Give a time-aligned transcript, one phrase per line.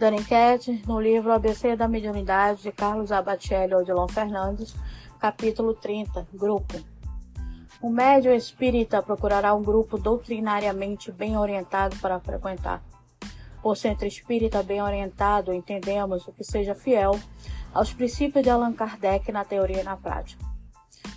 [0.00, 4.74] dando enquete no livro ABC da Mediunidade de Carlos Abatielli Odilon Fernandes,
[5.18, 6.74] capítulo 30, Grupo.
[7.82, 12.82] O médium espírita procurará um grupo doutrinariamente bem orientado para frequentar.
[13.62, 17.20] Por centro espírita bem orientado, entendemos o que seja fiel
[17.74, 20.42] aos princípios de Allan Kardec na teoria e na prática.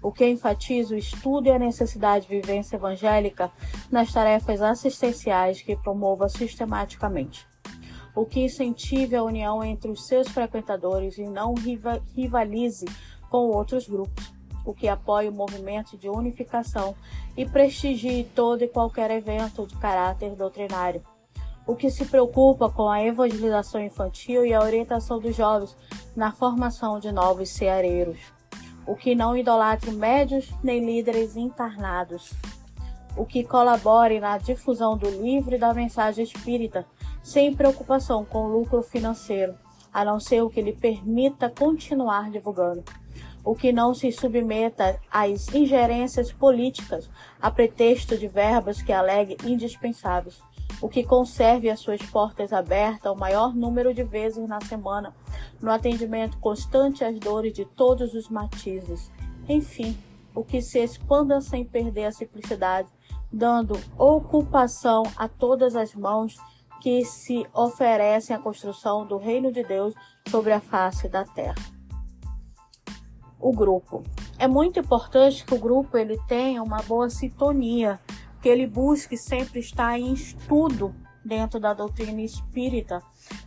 [0.00, 3.50] O que enfatiza o estudo e a necessidade de vivência evangélica
[3.90, 7.44] nas tarefas assistenciais que promova sistematicamente
[8.18, 11.54] o que incentive a união entre os seus frequentadores e não
[12.16, 12.84] rivalize
[13.30, 14.32] com outros grupos,
[14.64, 16.96] o que apoie o movimento de unificação
[17.36, 21.00] e prestigie todo e qualquer evento de caráter doutrinário,
[21.64, 25.76] o que se preocupa com a evangelização infantil e a orientação dos jovens
[26.16, 28.18] na formação de novos ceareiros,
[28.84, 32.32] o que não idolatre médios nem líderes encarnados,
[33.16, 36.84] o que colabore na difusão do livro e da mensagem espírita
[37.22, 39.54] sem preocupação com lucro financeiro,
[39.92, 42.84] a não ser o que lhe permita continuar divulgando.
[43.44, 47.08] O que não se submeta às ingerências políticas
[47.40, 50.40] a pretexto de verbas que alegue indispensáveis.
[50.82, 55.14] O que conserve as suas portas abertas o maior número de vezes na semana,
[55.60, 59.10] no atendimento constante às dores de todos os matizes.
[59.48, 59.96] Enfim,
[60.34, 62.88] o que se expanda sem perder a simplicidade,
[63.32, 66.36] dando ocupação a todas as mãos
[66.80, 69.94] que se oferecem à construção do reino de Deus
[70.28, 71.54] sobre a face da terra.
[73.40, 74.02] O grupo.
[74.38, 78.00] É muito importante que o grupo ele tenha uma boa sintonia,
[78.40, 83.02] que ele busque sempre estar em estudo dentro da doutrina espírita,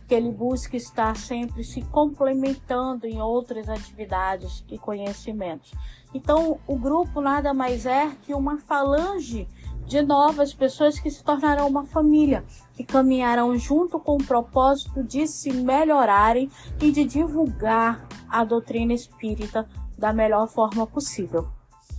[0.06, 5.72] que ele busque estar sempre se complementando em outras atividades e conhecimentos.
[6.14, 9.48] Então, o grupo nada mais é que uma falange
[9.92, 12.42] de novas pessoas que se tornarão uma família,
[12.74, 19.68] que caminharão junto com o propósito de se melhorarem e de divulgar a doutrina espírita
[19.98, 21.46] da melhor forma possível.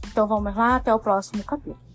[0.07, 1.92] Então vamos lá, até o próximo capítulo.